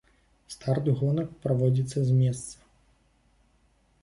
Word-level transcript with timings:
Старт 0.53 0.85
гонак 1.01 1.29
праводзіцца 1.43 1.97
з 2.09 2.17
месца. 2.23 2.55